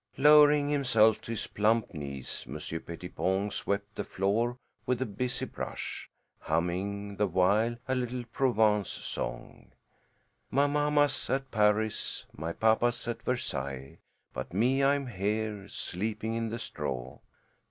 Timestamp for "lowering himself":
0.17-1.21